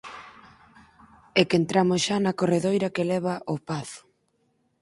_É 1.39 1.41
que 1.49 1.59
entramos 1.61 1.99
xa 2.05 2.17
na 2.21 2.37
corredoira 2.39 2.93
que 2.95 3.07
leva 3.11 3.33
ó 3.53 3.55
"pazo". 3.67 4.01